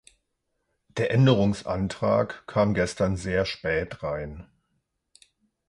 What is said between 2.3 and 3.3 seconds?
kam gestern